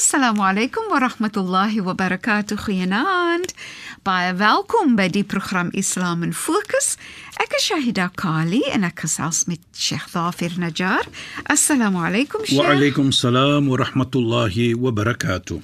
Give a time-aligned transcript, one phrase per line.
[0.00, 2.56] Assalamu alaykum wa rahmatullahi wa barakatuh.
[2.56, 3.52] Goeienaand.
[4.02, 6.96] Baie welkom by die program Islam in Fokus.
[7.36, 11.04] Ek is Shahida Kali en ek gesels met Sheikh Dhafir Najjar.
[11.52, 12.64] Assalamu alaykum Sheikh.
[12.64, 15.60] Wa alaykum salaam wa rahmatullahi wa barakatuh.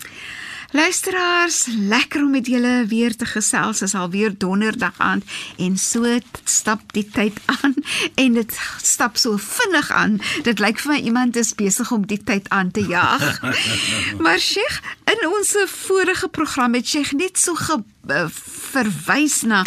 [0.70, 3.78] Luisteraars, lekker om met julle weer te gesels.
[3.78, 5.24] Dit is alweer donderdag aand
[5.56, 7.74] en so stap die tyd aan
[8.22, 10.18] en dit stap so vinnig aan.
[10.42, 13.40] Dit lyk vir my iemand is besig om die tyd aan te jaag.
[14.22, 15.54] maar Sheikh, in ons
[15.86, 17.78] vorige program het Sheikh net so ge,
[18.10, 18.26] uh,
[18.72, 19.62] verwys na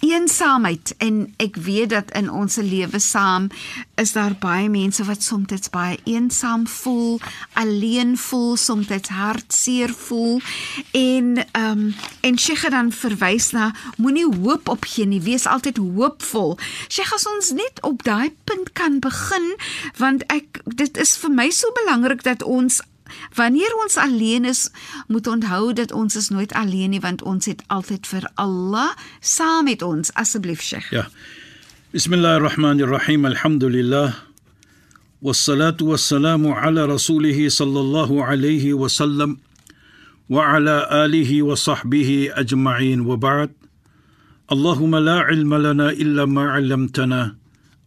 [0.00, 3.48] eensaamheid en ek weet dat in ons lewe saam
[4.00, 7.20] is daar baie mense wat soms baie eensaam voel,
[7.52, 10.40] alleen voel, soms hartseer voel
[10.92, 16.58] en ehm um, en Sheikh dan verwys na moenie hoop opgee nie, wees altyd hoopvol.
[16.88, 19.56] Sheikh as ons net op daai punt kan begin
[19.96, 22.80] want ek dit is vir my so belangrik dat ons
[23.35, 24.69] Wanneer ons alleen is,
[25.07, 29.65] moet onthou dat ons is nooit alleen nie want ons het altyd vir Allah saam
[29.69, 30.13] met ons.
[30.13, 30.89] Asseblief Sheikh.
[30.91, 31.07] Ja.
[31.91, 33.25] Bismillahirrahmanirrahim.
[33.25, 34.13] Alhamdulillah.
[35.25, 39.37] والصلاه والسلام على رسوله صلى الله عليه وسلم
[40.29, 43.51] وعلى اله وصحبه اجمعين وبعد
[44.51, 47.35] اللهم لا علم لنا الا ما علمتنا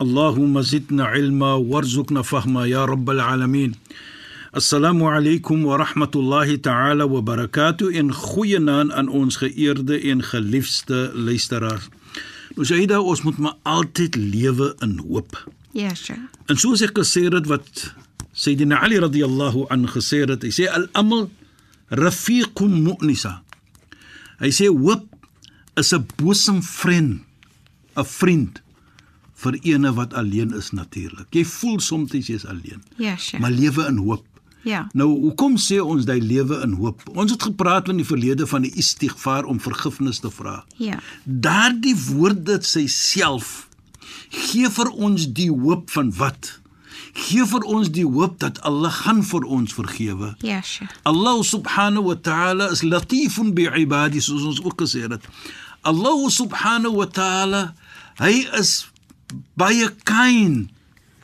[0.01, 3.75] اللهم زدنا علما وارزقنا فهما يا رب العالمين
[4.54, 11.88] Assalamu alaykum wa rahmatullahi ta'ala wa barakatuh en goeienaand aan ons geëerde en geliefde luisteraars.
[12.54, 15.34] Nou Saida, ons moet maar altyd lewe in hoop.
[15.72, 16.28] Ja, yes, sure.
[16.46, 17.82] En soos ek gesê het wat
[18.30, 21.32] Sayyidina Ali radhiyallahu an gesê het, hy sê al-amal
[21.90, 23.40] rafiqun mu'nisa.
[24.38, 25.08] Hy sê hoop
[25.82, 27.26] is 'n bosom vriend,
[27.98, 28.62] 'n vriend
[29.34, 31.34] vir ene wat alleen is natuurlik.
[31.34, 32.86] Jy voel soms jy's alleen.
[33.02, 33.42] Ja, yes, sure.
[33.42, 34.30] Maar lewe in hoop.
[34.64, 34.86] Ja.
[34.96, 37.04] Nou, hoekom sê ons dat lewe in hoop?
[37.14, 40.62] Ons het gepraat van die verlede van die istighfar om vergifnis te vra.
[40.80, 41.00] Ja.
[41.24, 43.68] Daardie woord dit sy self
[44.34, 46.58] gee vir ons die hoop van wat?
[47.14, 50.34] Gee vir ons die hoop dat Allah gaan vir ons vergewe.
[50.46, 50.90] Ja, sure.
[51.06, 55.28] Allah subhanahu wa ta'ala is latifun bi ibadi soos ons ook gesê het.
[55.86, 57.64] Allah subhanahu wa ta'ala
[58.22, 58.88] hy is
[59.58, 60.72] baie kind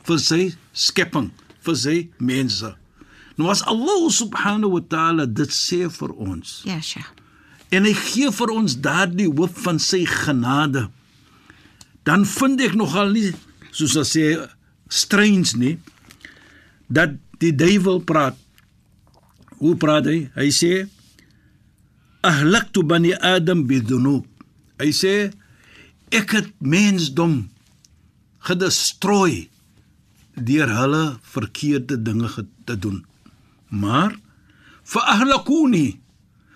[0.06, 0.42] vir sy
[0.74, 1.30] skepping,
[1.66, 2.74] vir sy mense.
[3.40, 6.60] Nou as Allah subhanahu wa ta'ala dit sê vir ons.
[6.68, 7.08] Ja, Sheikh.
[7.72, 10.88] En hy gee vir ons daardie hoop van sy genade.
[12.04, 13.30] Dan vind ek nogal nie
[13.72, 14.34] soos as sê
[14.92, 15.76] strange nie
[16.92, 18.36] dat die duiwel praat.
[19.62, 20.18] Hoe praat hy?
[20.36, 20.72] Hy sê
[22.26, 24.26] ahlaktu bani adam bidunub.
[24.82, 25.14] Hy sê
[26.12, 27.46] ek het mensdom
[28.44, 29.46] gedestrooi
[30.34, 32.28] deur hulle verkeerde dinge
[32.68, 33.06] te doen
[33.70, 34.14] maar
[34.84, 36.00] vir ahlakuni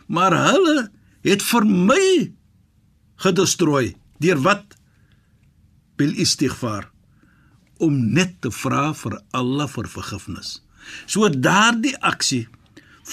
[0.07, 0.91] maar hulle
[1.25, 2.33] het vir my
[3.25, 3.95] gedestrooi.
[4.21, 4.77] Deur wat?
[5.97, 6.91] Bil istighfar
[7.83, 10.61] om net te vra vir Allah vir vergifnis.
[11.11, 12.45] So daardie aksie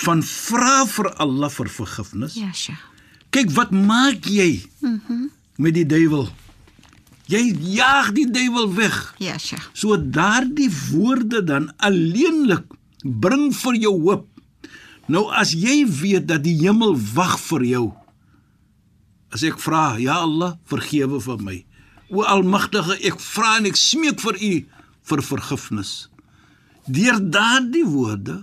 [0.03, 2.37] van vra vir Allah vir vergifnis.
[2.39, 2.83] Ja sheikh.
[3.31, 4.97] Kyk wat maak jy mhm.
[5.07, 5.29] mm
[5.61, 6.23] met die duiwel?
[7.29, 7.41] Jy
[7.75, 8.95] jaag die duiwel weg.
[9.21, 9.67] Ja sheikh.
[9.77, 12.65] So daardie woorde dan alleenlik
[13.03, 14.27] bring vir jou hoop.
[15.11, 17.85] Nou as jy weet dat die hemel wag vir jou.
[19.31, 21.57] As ek vra, ja Allah, vergewe vir my.
[22.11, 24.53] O Almagtige, ek vra en ek smeek vir U
[25.11, 25.91] vir vergifnis.
[26.85, 28.41] Deur daardie woorde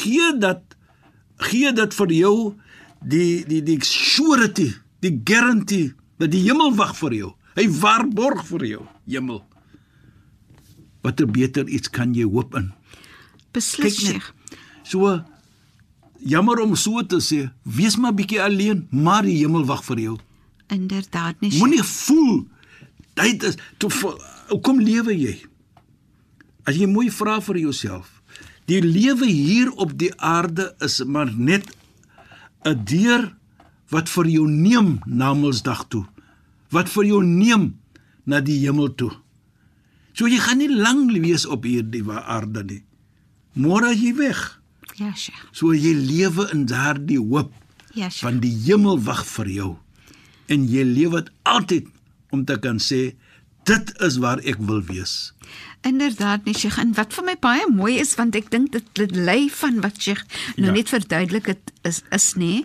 [0.00, 0.76] gee dat
[1.48, 2.36] gee dit vir jou
[3.04, 4.70] die die die surety,
[5.04, 7.32] die guarantee dat die hemel wag vir jou.
[7.56, 9.42] Hy waarborg vir jou hemel.
[11.04, 12.72] Watter beter iets kan jy hoop in?
[13.56, 14.28] Beslis Sheikh.
[14.84, 15.22] So
[16.20, 20.16] jammer om so te sê, wees maar bietjie alleen, maar die hemel wag vir jou.
[20.72, 21.54] Inderdaad nie.
[21.56, 22.44] Moenie voel
[23.16, 23.90] dit is toe
[24.62, 25.36] kom lewe jy.
[26.68, 28.10] As jy mooi vra vir jouself,
[28.68, 31.70] die lewe hier op die aarde is maar net
[32.66, 33.32] 'n deur
[33.90, 36.04] wat vir jou neem na Mondsdag toe.
[36.70, 37.78] Wat vir jou neem
[38.24, 39.12] na die hemel toe.
[40.12, 42.82] So jy gaan nie lank wees op hierdie aarde nie.
[43.56, 44.40] Môre jy weg.
[44.96, 45.48] Ja, Sheikh.
[45.56, 47.52] So jy lewe in daardie hoop.
[47.96, 48.24] Ja, Sheikh.
[48.24, 49.70] Van die hemel wag vir jou.
[50.52, 51.88] En jy lewe altyd
[52.34, 53.16] om te kan sê
[53.66, 55.32] dit is waar ek wil wees.
[55.86, 59.16] Inderdaad, nee Sheikh, en wat vir my baie mooi is want ek dink dit dit
[59.16, 60.22] lê van wat Sheikh
[60.58, 60.76] nou ja.
[60.76, 62.60] net verduidelik het is is nê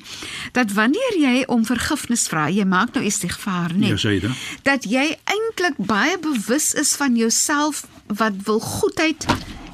[0.58, 3.94] dat wanneer jy om vergifnis vra, jy maak nou istighfar nê.
[3.96, 4.46] Ja, sê dit.
[4.68, 9.26] Dat jy eintlik baie bewus is van jouself wat wil goedheid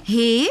[0.07, 0.47] hê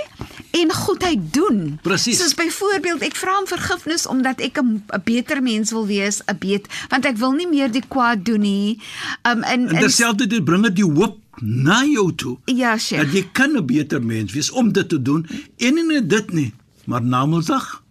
[0.50, 1.78] en goedheid doen.
[1.82, 2.18] Presies.
[2.18, 6.66] Soos byvoorbeeld ek vra om vergifnis omdat ek 'n beter mens wil wees, 'n beet,
[6.88, 8.80] want ek wil nie meer die kwaad doen nie.
[9.22, 13.12] Um in En terselfdertyd bring dit die hoop na jou toe ja, dat Sheikh.
[13.12, 15.26] jy kan 'n beter mens wees om dit te doen
[15.56, 16.52] en nie net dit nie,
[16.84, 17.82] maar namelsdag.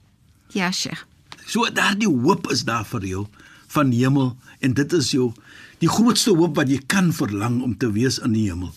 [0.49, 1.05] Ja, Sheikh.
[1.45, 3.27] So daardie hoop is daar vir jou
[3.67, 5.31] van hemel en dit is jou
[5.79, 8.73] die grootste hoop wat jy kan verlang om te wees in die hemel.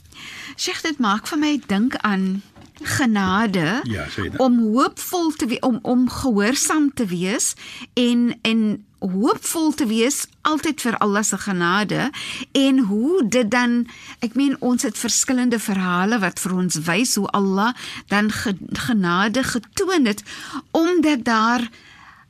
[0.57, 2.43] Sheikh, dit maak vir my dink aan
[2.83, 7.55] genade Ja, om hoopvol te wees om om gehoorsaam te wees
[7.95, 12.11] en en hoopvol te wees altyd vir Allah se genade
[12.53, 13.87] en hoe dit dan
[14.19, 17.75] ek meen ons het verskillende verhale wat vir ons wys hoe Allah
[18.11, 20.23] dan ge, genade getoon het
[20.71, 21.69] omdat daar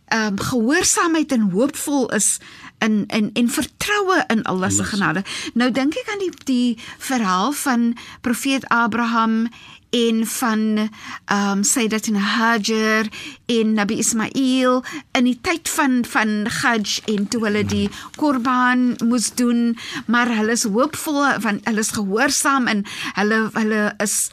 [0.08, 2.38] ehm um, gehoorsaamheid en hoopvol is
[2.78, 5.22] in in en vertroue in Allah se genade.
[5.54, 9.48] Nou dink ek aan die die verhaal van profeet Abraham
[9.90, 10.90] en van
[11.25, 13.06] ehm um, Sayyidatina Hajar
[13.46, 19.34] en Nabi Ismail in die tyd van van Hajj en toe hulle die korban moes
[19.34, 22.84] doen, maar hulle is hoopvol van hulle is gehoorsaam en
[23.14, 24.30] hulle hulle is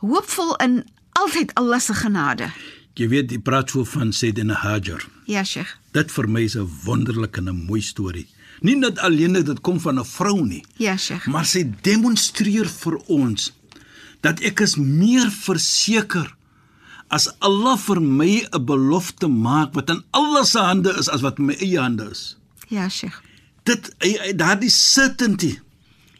[0.00, 2.52] hoopvol in altyd Allah se genade.
[2.98, 5.04] Jy weet, jy praat so van Sayyidina Hajar.
[5.30, 5.76] Ja, Sheikh.
[5.94, 8.26] Dit vir my is 'n wonderlike en 'n mooi storie.
[8.60, 11.26] Nie net alleen dat dit kom van 'n vrou nie, Ja, Sheikh.
[11.26, 13.52] maar sy demonstreer vir ons
[14.20, 16.34] dat ek is meer verseker
[17.10, 21.38] as Allah vir my 'n belofte maak wat in Allah se hande is as wat
[21.38, 22.36] in my eie hande is.
[22.68, 23.22] Ja, Sheikh.
[23.64, 23.94] Dit
[24.36, 25.58] daardie certainty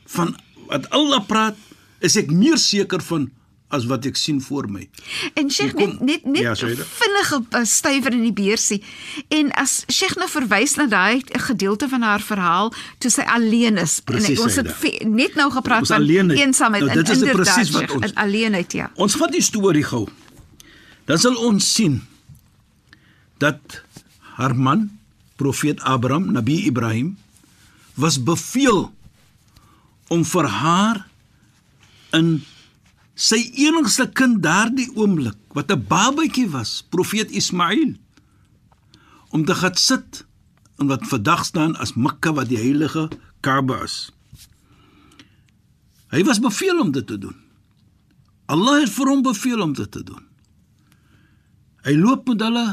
[0.07, 0.37] van
[0.69, 1.57] wat Allah praat,
[2.01, 3.31] is ek meer seker van
[3.71, 4.87] as wat ek sien voor my.
[5.37, 8.79] En Sheikh net net net Ja, vinnige uh, stywer in die beursie.
[9.29, 13.99] En as Sheikh nou verwys na daai gedeelte van haar verhaal toe sy alleen is.
[14.01, 16.39] Presies, en ons het ve- net nou gepraat Ons van alleenheid.
[16.41, 18.91] eensaamheid Nou, en dit is presies wat ons- in alleenheid ja.
[18.97, 20.07] Ons vat die storie gou.
[21.05, 22.01] Dan sal ons sien
[23.39, 23.83] dat
[24.39, 24.89] haar man,
[25.37, 27.17] profeet Abraham, Nabi Ibrahim,
[27.95, 28.93] was beveel
[30.09, 31.05] om vir haar
[32.17, 32.39] in
[33.19, 37.97] sy enigste kind daardie oomblik wat 'n babatjie was, profeet Ismail,
[39.31, 40.25] om te gaan sit
[40.79, 43.09] in wat vandag staan as Mekka wat die heilige
[43.41, 44.13] Kaaba is.
[46.11, 47.37] Hy was beveel om dit te doen.
[48.47, 50.25] Allah het vir hom beveel om dit te doen.
[51.85, 52.67] Hy loop met hulle,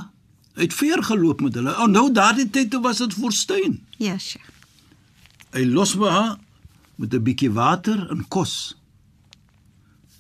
[0.56, 1.74] hy het ver geloop met hulle.
[1.76, 3.82] Oh, nou daardie tyd toe was dit woestyn.
[3.98, 4.54] Ja, Sheikh.
[5.52, 6.38] Hy los haar
[6.96, 8.76] met 'n bietjie water en kos.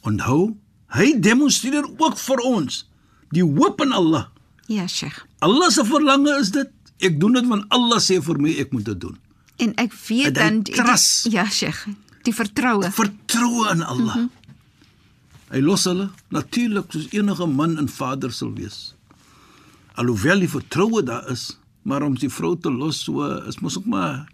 [0.06, 0.56] Onthou,
[0.96, 2.84] hy demonstreer ook vir ons
[3.34, 4.28] die hoop in Allah.
[4.72, 5.24] Ja, Sheikh.
[5.46, 6.69] Allah se verlange is dit.
[7.04, 9.18] Ek doen dit want Allah sê vir my ek moet dit doen.
[9.62, 11.28] En ek weet En dan die- trust.
[11.31, 11.86] ja, Sheikh.
[12.24, 12.90] Die vertroue.
[12.92, 14.16] Vertroue in Allah.
[14.16, 14.44] Mm -hmm.
[15.52, 18.96] Hy los hulle natuurlik soos enige man en vader sal wees.
[19.96, 23.86] Alhoewel die vertroue daar is, maar om die vrou te los so is mos ook
[23.86, 24.28] maar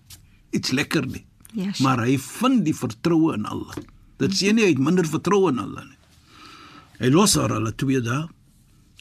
[0.52, 1.26] iets lekker nie.
[1.54, 1.72] Ja.
[1.80, 3.76] Maar hy vind die vertroue in Allah.
[4.22, 6.00] Dit sê nie hy het minder vertroue in Allah nie.
[7.02, 8.30] Hy los haar alle twee daar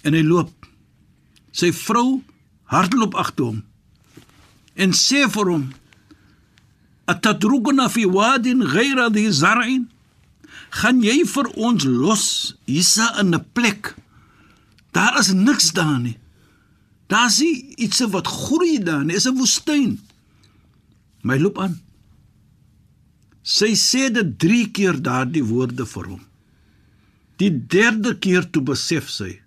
[0.05, 0.53] en hy loop.
[1.53, 2.23] Sy vrou
[2.73, 3.63] hardloop agter hom
[4.81, 5.65] en sê vir hom:
[7.11, 9.89] "Atadrukuna fi wadin ghayra dhi zar'in?"
[10.71, 13.95] Gaan jy vir ons los hiersa in 'n plek?
[14.95, 16.19] Daar is niks daar nie.
[17.09, 19.15] Daar's nie iets wat groei daar nie.
[19.15, 19.99] Dis 'n woestyn.
[21.23, 21.81] My loop aan.
[23.43, 26.25] Sy sê dit 3 keer daardie woorde vir hom.
[27.41, 29.41] Die derde keer toe besef sy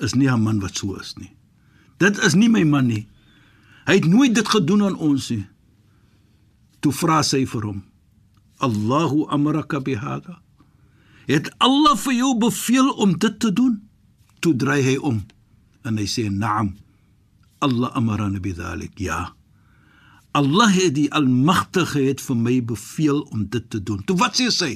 [0.00, 1.30] is nie 'n man wat so is nie.
[1.98, 3.06] Dit is nie my man nie.
[3.86, 5.46] Hy het nooit dit gedoen aan ons nie.
[6.80, 7.84] Toe vra sy vir hom:
[8.58, 10.40] "Allahu amaraka bihada?"
[11.26, 13.88] Het Allah vir jou beveel om dit te doen?
[14.40, 15.24] Toe draai hy om
[15.84, 16.76] en hy sê: "Naam.
[17.60, 19.34] Allah amarana bidhalik." Ja.
[20.34, 24.02] Allah het die almagtige het vir my beveel om dit te doen.
[24.02, 24.72] Toe wat sê sy?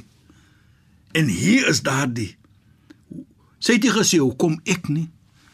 [1.19, 2.31] En hier is daardie.
[3.59, 5.09] Sy het nie gesê hoekom ek nie.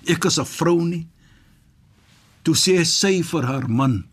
[0.04, 1.06] Ek is 'n vrou nie.
[2.44, 4.04] Toe sê sy vir haar man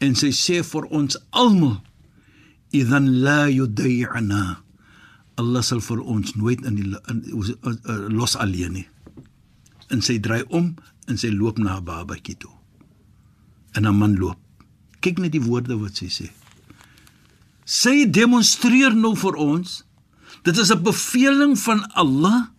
[0.00, 1.80] en sy sê vir ons almal
[2.72, 4.60] idan la yudayna
[5.36, 8.88] Allah sal vir ons nooit in die in, in, in, los alleen nie.
[9.92, 10.74] En sy draai om
[11.06, 12.52] en sy loop na haar babatjie toe.
[13.76, 14.45] En haar man loop.
[15.04, 16.28] Kyk net die woorde wat sy sê.
[17.66, 19.82] Sy demonstreer nou vir ons
[20.46, 22.50] dit is 'n beveling van Allah,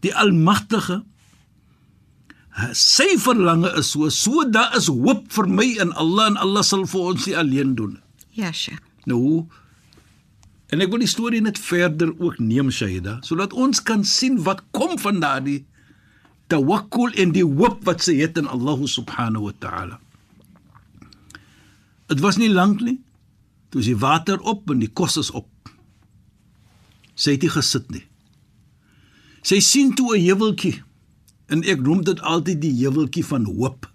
[0.00, 1.02] die Almagtige.
[2.72, 6.86] Sy verlange is so, so daar is hoop vir my in Allah en Allah sal
[6.86, 7.98] vir ons nie alleen doen.
[8.30, 8.78] Ja, Sheikh.
[9.06, 9.48] Nou
[10.74, 14.64] En ek wil die storie net verder ook neem Shaida, sodat ons kan sien wat
[14.74, 15.60] kom van daardie
[16.50, 20.00] tawakkul en die hoop wat sy het in Allah subhanahu wa ta'ala.
[22.14, 23.00] Dit was nie lank nie.
[23.74, 25.50] Toe is die water op en die kos is op.
[27.18, 28.04] Sy het nie gesit nie.
[29.42, 30.82] Sy sien toe 'n heuweltjie
[31.50, 33.90] en ek noem dit altyd die heuweltjie van hoop.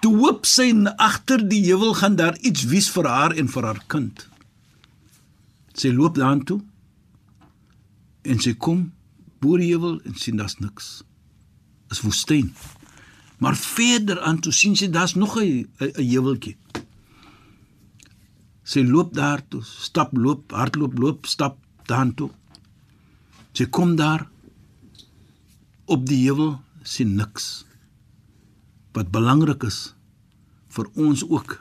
[0.00, 3.82] Toe hoop sy agter die heuwel gaan daar iets wies vir haar en vir haar
[3.86, 4.28] kind.
[5.74, 6.60] Sy loop daartoe
[8.22, 8.92] en sy kom
[9.40, 11.04] bo die heuwel en sien daar's niks.
[11.90, 12.54] Is woestyn.
[13.38, 16.56] Maar verder aan toe sien sy daar's nog 'n 'n heuweltjie.
[18.64, 22.30] Sy loop daartoe, stap, loop, hardloop, loop, stap daartoe.
[23.54, 24.24] Sy kom daar
[25.84, 27.66] op die heuwel sien niks.
[28.96, 29.92] Wat belangrik is
[30.74, 31.58] vir ons ook.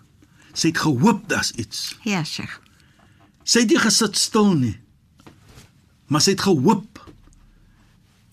[0.53, 1.93] Sy het gehoop daar's iets.
[2.07, 2.59] Ja, Sheikh.
[3.43, 4.75] Sy het nie gesit stil nie.
[6.07, 7.01] Maar sy het gehoop.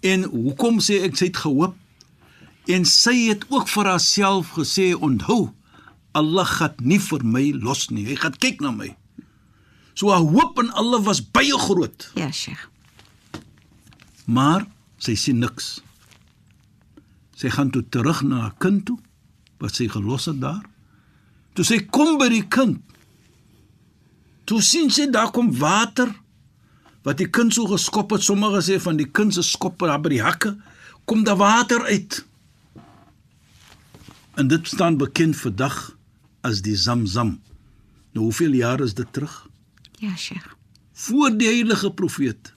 [0.06, 1.74] En hoekom sê ek sy het gehoop?
[2.70, 5.50] En sy het ook vir haarself gesê onthou
[6.12, 8.06] Allah gaan nie vir my los nie.
[8.08, 8.90] Hy gaan kyk na my.
[9.94, 12.10] So haar hoop in Allah was baie groot.
[12.18, 12.68] Ja, Sheikh.
[14.26, 14.66] Maar
[14.98, 15.80] sy sien niks.
[17.36, 18.98] Sy gaan toe terug na haar kind toe
[19.60, 20.62] wat sy gelos het daar.
[21.54, 22.80] Toe sy kom by die kind.
[24.48, 26.10] Toe sien sy daar kom water
[27.06, 28.24] wat die kind so geskop het.
[28.24, 30.56] Sommige sê van die kind se skoppe daar by die hakke
[31.04, 32.24] kom daar water uit.
[34.38, 35.90] En dit staan bekend vandag
[36.40, 37.38] as die Zamzam.
[38.12, 39.48] Nou hoeveel jaar is dit terug?
[39.98, 40.56] Ja, Sheikh.
[40.92, 42.52] Voor die heilige profeet.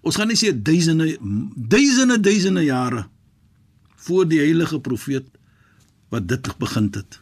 [0.00, 1.16] Ons gaan nie sê duisende
[1.54, 3.06] duisende duisende jare
[4.08, 5.26] voor die heilige profeet
[6.08, 7.18] wat dit begin het.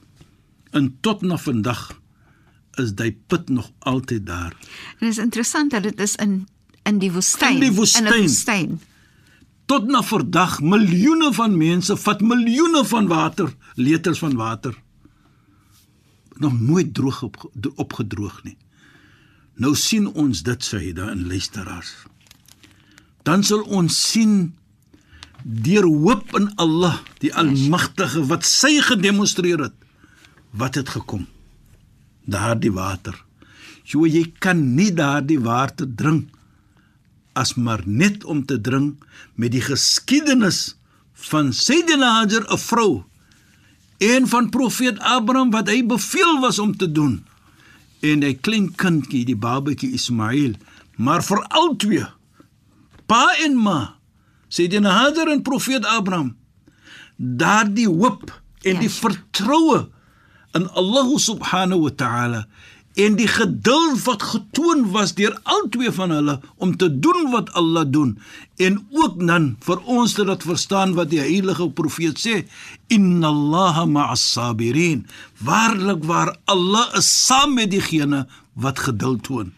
[0.71, 1.89] En tot na vandag
[2.81, 4.53] is daai put nog altyd daar.
[5.01, 6.47] En is interessant dat dit is in
[6.87, 7.57] in die woestyn.
[7.57, 8.07] In die woestyn.
[8.07, 8.81] In 'n woestyn.
[9.67, 14.75] Tot na vandag miljoene van mense vat miljoene van water, liters van water.
[16.37, 18.57] Nog nooit droog op, opgedroog nie.
[19.57, 21.95] Nou sien ons dit Saida in luisteraars.
[23.25, 24.55] Dan sal ons sien
[25.43, 29.77] deur hoop in Allah, die Almagtige wat sy gedemonstreer het,
[30.51, 31.27] wat het gekom.
[32.27, 33.17] Daardie water.
[33.87, 36.33] So jy kan nie daardie water drink
[37.37, 39.05] as maar net om te drink
[39.37, 40.77] met die geskiedenis
[41.29, 43.05] van Sayyidina Hajar 'n vrou
[43.99, 47.25] en van profeet Abraham wat hy beveel was om te doen
[48.01, 50.55] en 'n klein kindjie die babatjie Ismail
[50.97, 52.07] maar vir al twee
[53.07, 53.97] pa en ma
[54.49, 56.37] Sayyidina Hajar en profeet Abraham
[57.17, 58.31] daardie hoop
[58.63, 58.81] en Ja.
[58.81, 59.89] die vertroue
[60.55, 62.47] in Allah subhanahu wa ta'ala
[62.97, 67.85] en die geduld wat getoon was deur albei van hulle om te doen wat Allah
[67.91, 68.19] doen
[68.57, 72.47] en ook dan vir ons dat verstaan wat die heilige profeet sê
[72.89, 75.07] inna allaha ma'as sabirin
[75.43, 79.53] waarlik waar Allah is saam met diegene wat geduld toon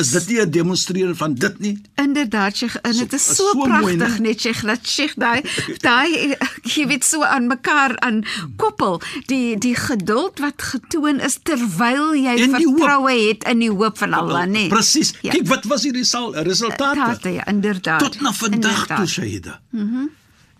[0.00, 3.54] is dit nie 'n demonstreer van dit nie Inderdaad, Sheikh, en dit is so, so
[3.54, 4.20] mooi, pragtig né?
[4.20, 5.42] net Sheikh dat Sheikh daai
[5.78, 6.36] daai
[6.74, 8.24] jy weet so aan mekaar aan
[8.56, 14.12] koppel die die geduld wat getoon is terwyl jy vertroue het in die hoop van
[14.14, 14.68] Allah, nee.
[14.68, 15.30] presies Ja.
[15.30, 18.00] kyk wat was die result, resultate Tarte, ja, inderdaad.
[18.00, 19.60] tot na vandag toe Shaida.
[19.70, 19.84] Mhm.
[19.84, 20.10] Mm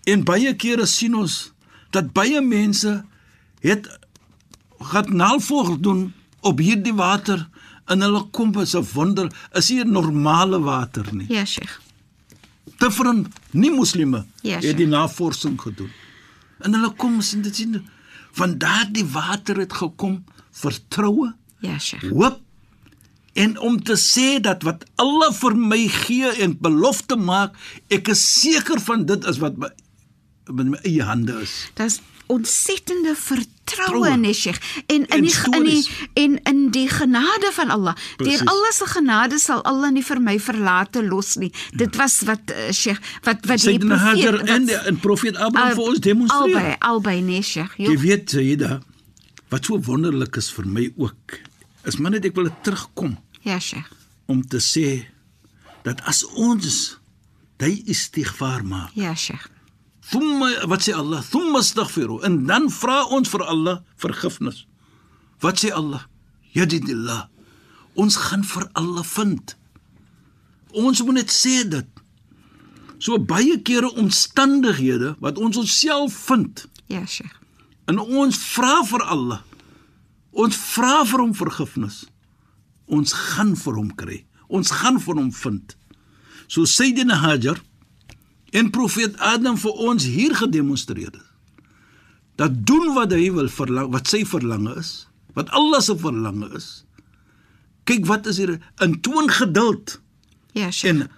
[0.04, 1.52] en baie kere sien ons
[1.90, 3.04] dat baie mense
[3.60, 3.88] het
[4.78, 7.48] gaan nalvolg doen op hierdie water
[7.90, 11.26] en hulle kom as 'n wonder is hier normale water nie.
[11.28, 11.80] Ja, Sheikh.
[12.78, 15.90] Different nie moslime Ja, het die navorsing gedoen.
[16.58, 17.86] En hulle kom sien dit sien
[18.32, 22.10] van daardie water het gekom vertroue, Ja, Sheikh.
[22.10, 22.40] hoop
[23.32, 27.54] en om te sê dat wat Allah vir my gee en belofte maak,
[27.88, 29.68] ek is seker van dit is wat my,
[30.52, 31.52] met my eie hande is.
[31.74, 37.50] Dis ontsettende vertroue in Sheikh en in En die in die en in die genade
[37.52, 37.94] van Allah.
[38.16, 38.38] Precies.
[38.38, 41.50] Deur Allah se genade sal Allah nie vir my verlate los nie.
[41.74, 45.68] Dit was wat uh, Sheikh wat wat die profeet en wat- die en profeet Abraham
[45.68, 46.54] Al- vir ons demonstreer.
[46.54, 47.74] Albei, albei nee, Sheikh.
[47.82, 48.80] Jy weet Sayyida,
[49.50, 51.38] wat so wonderlik is vir my ook,
[51.84, 53.90] is maar net ek wil terugkom ja, Sheikh.
[54.30, 55.06] om te sê
[55.82, 56.98] dat as ons
[57.58, 59.48] hy istighfar maak Ja, Sheikh.
[60.10, 61.22] Thumma wat sê Allah?
[61.22, 62.20] Thumma astaghfiru.
[62.26, 64.64] En dan vra ons vir Allah vergifnis.
[65.40, 66.06] Wat sê Allah?
[66.54, 67.28] Yadidillah.
[67.96, 69.54] Ons gaan vir Allah vind.
[70.74, 71.86] Ons moet net sê dit.
[73.00, 77.32] So baie kere omstandighede wat ons onsself vind Ja, Sheikh.
[77.88, 79.40] en ons vra vir Allah.
[80.32, 82.04] Ons vra vir hom vergifnis.
[82.86, 84.18] Ons gaan vir hom kry.
[84.48, 85.76] Ons gaan van hom vind.
[86.48, 87.58] So Sayyidina Hajar
[88.50, 91.26] en profeet Adam vir ons hier gedemonstreer het.
[92.40, 96.68] Dat doen wat hy wil verlang, wat sy verlange is, wat Allah se verlange is.
[97.88, 99.98] Kyk wat is hier in toon geduld.
[100.56, 100.90] Ja, Sheikh.
[100.94, 101.10] En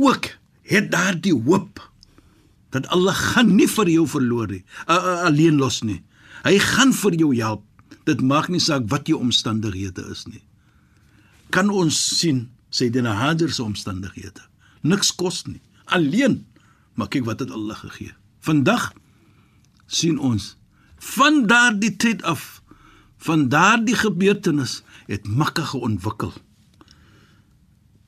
[0.00, 0.30] ook
[0.70, 1.82] het daardie hoop
[2.70, 5.98] dat Allah gaan nie vir jou verloor nie, uh, uh, alleen los nie.
[6.44, 7.66] Hy gaan vir jou help.
[8.08, 10.40] Dit maak nie saak wat jou omstandighede is nie.
[11.52, 14.46] Kan ons sien Sayyidina Hajar se omstandighede.
[14.86, 15.60] Niks kos nie.
[15.90, 16.44] Alleen.
[16.94, 18.14] Maar kyk wat het Allah gegee.
[18.40, 18.92] Vandag
[19.86, 20.56] sien ons
[21.00, 22.62] van daardie tyd af
[23.20, 26.32] van daardie gebeurtenis het Mekka geontwikkel.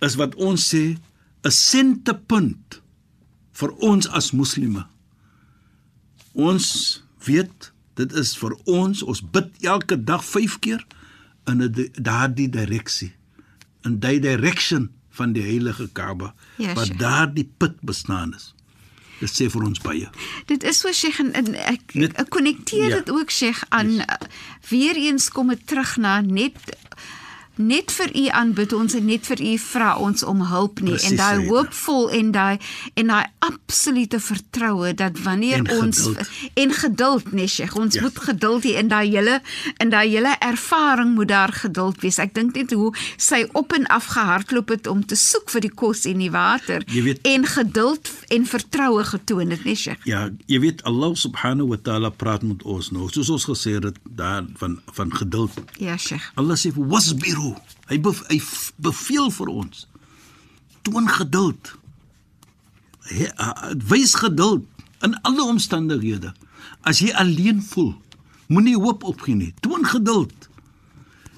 [0.00, 0.96] Is wat ons sê
[1.42, 2.80] 'n sentepunt
[3.52, 4.86] vir ons as moslime.
[6.32, 10.86] Ons weet dit is vir ons ons bid elke dag 5 keer
[11.44, 13.12] in daardie direksie.
[13.82, 18.54] In die direction van die heilige Kaaba Ja, wat daardie put bestaan is.
[19.22, 20.08] Dit sê vir ons baie.
[20.50, 22.96] Dit is so Sheikh en, en ek, Net- ek konnekteer ja.
[23.02, 24.06] dit ook Sheikh aan yes.
[24.68, 26.58] weer eens kom dit terug na net
[27.66, 31.10] net vir u aanbid ons en net vir u vra ons om hulp nie Presies,
[31.10, 32.58] en daai hoopvol en daai
[32.94, 36.28] en daai absolute vertroue dat wanneer En ons geduld.
[36.54, 38.02] en geduld nee Sheikh ons Ja.
[38.02, 39.40] moet geduld hê in daai hele
[39.78, 43.86] in daai hele ervaring moet daar geduld wees ek dink net hoe sy op en
[43.86, 48.10] af gehardloop het om te soek vir die kos en die water weet- en geduld
[48.28, 52.62] en vertroue getoon het nee Sheikh Ja, jy weet Allah subhanahu wa taala praat met
[52.62, 53.08] ons nou.
[53.10, 55.50] Soos ons gesê het daar van van geduld.
[55.78, 57.51] ja Sheikh Allah sê wasbiru.
[57.90, 58.38] Hy bev, hy
[58.82, 59.86] beveel vir ons.
[60.86, 61.74] Toon geduld.
[63.10, 64.66] Hy uh, wys geduld
[65.02, 66.32] in alle omstandighede.
[66.86, 67.94] As jy alleen voel,
[68.46, 69.52] moenie hoop opgee nie.
[69.64, 70.48] Toon geduld.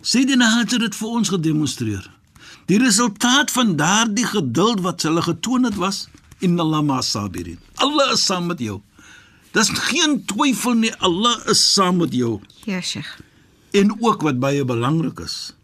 [0.05, 2.11] Sayyidina Hajar het dit vir ons gedemonstreer.
[2.69, 6.07] Die resultaat van daardie geduld wat hulle getoon het was
[6.45, 7.61] inna Allah ma'asabirin.
[7.81, 8.81] Allah is saam met jou.
[9.55, 12.41] Dis geen twyfel nie, Allah is saam met jou.
[12.65, 13.21] ja Sheikh
[13.75, 15.55] En ook wat baie belangrik is,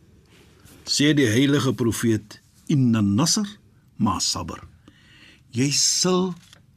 [0.90, 3.46] sê die heilige profeet inna nasr
[4.02, 4.58] ma sabr.
[5.54, 6.32] Jy sal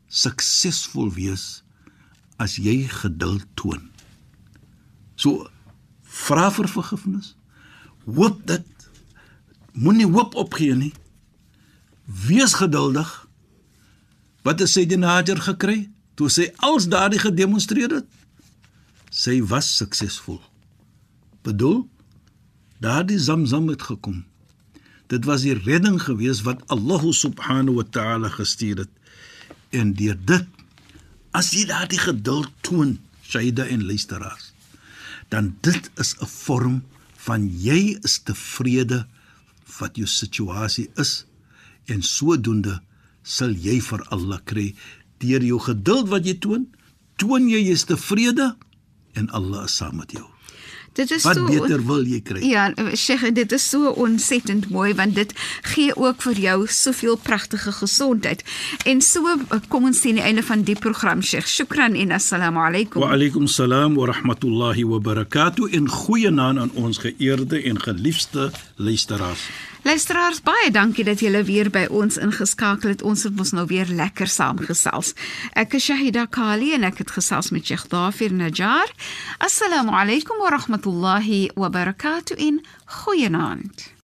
[0.09, 1.63] suksesvol wees
[2.41, 3.89] as jy geduld toon.
[5.17, 5.47] So
[6.03, 7.33] vra vir vergifnis.
[8.05, 8.69] Hoop dit
[9.73, 10.93] moenie hoop opgee nie.
[12.05, 13.09] Wees geduldig.
[14.43, 15.87] Wat het Sayyidina Hajar gekry
[16.19, 18.09] toe sy als daardie gedemonstreer het?
[19.09, 20.41] Sy was suksesvol
[21.43, 21.83] bedoel
[22.83, 24.23] daardie Zamzam het gekom.
[25.07, 28.91] Dit was die redding gewees wat Allah subhanahu wa ta'ala gestuur het.
[29.71, 30.47] En deur dit
[31.33, 34.51] as jy daardie geduld toon, Shaida en luisteraars,
[35.33, 36.83] dan dit is 'n vorm
[37.25, 39.07] van jy is tevrede
[39.79, 41.25] wat jou situasie is
[41.85, 42.81] en sodoende
[43.23, 44.75] sal jy vir Allah kry
[45.17, 46.67] deur jou geduld wat jy toon,
[47.15, 48.55] toon jy jy's tevrede
[49.13, 50.27] en Allah is saam met jou.
[50.93, 52.39] Dit is Wat so beter wil jy kry?
[52.45, 55.33] Ja, Sheikh, dit is so ontsettend mooi want dit
[55.73, 58.43] gee ook vir jou soveel pragtige gesondheid.
[58.85, 61.49] En so eh, kom ons sien die einde van die program Sheikh.
[61.49, 63.01] Shukran en assalamu alaykum.
[63.01, 69.49] Wa alaykum salaam wa rahmatullahi wa barakatuh en goeienaand aan ons geëerde en geliefde luisteraars.
[69.83, 73.01] Luisteraars, baie dankie dat julle weer by ons ingeskakel het.
[73.03, 75.11] Ons het mos nou weer lekker saamgesels.
[75.59, 78.93] Ek is Shahida Kali en ek het gesels met Sheikh Dafir Najjar.
[79.43, 79.91] Assalamu
[80.33, 84.02] alaykum wa rahmatullahi wa barakatuh in goeienaand.